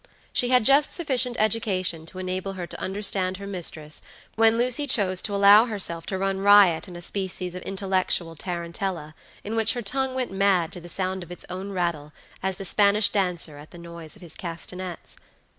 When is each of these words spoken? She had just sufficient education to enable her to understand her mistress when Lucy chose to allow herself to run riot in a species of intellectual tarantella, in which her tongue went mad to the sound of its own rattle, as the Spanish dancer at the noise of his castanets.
She 0.33 0.49
had 0.49 0.65
just 0.65 0.91
sufficient 0.93 1.37
education 1.39 2.07
to 2.07 2.17
enable 2.17 2.53
her 2.53 2.65
to 2.65 2.81
understand 2.81 3.37
her 3.37 3.45
mistress 3.45 4.01
when 4.33 4.57
Lucy 4.57 4.87
chose 4.87 5.21
to 5.21 5.35
allow 5.35 5.65
herself 5.65 6.07
to 6.07 6.17
run 6.17 6.39
riot 6.39 6.87
in 6.87 6.95
a 6.95 7.03
species 7.03 7.53
of 7.53 7.61
intellectual 7.61 8.35
tarantella, 8.35 9.13
in 9.43 9.55
which 9.55 9.73
her 9.73 9.83
tongue 9.83 10.15
went 10.15 10.31
mad 10.31 10.71
to 10.71 10.81
the 10.81 10.89
sound 10.89 11.21
of 11.21 11.31
its 11.31 11.45
own 11.51 11.71
rattle, 11.71 12.13
as 12.41 12.55
the 12.55 12.65
Spanish 12.65 13.09
dancer 13.09 13.59
at 13.59 13.69
the 13.69 13.77
noise 13.77 14.15
of 14.15 14.23
his 14.23 14.33
castanets. 14.33 15.17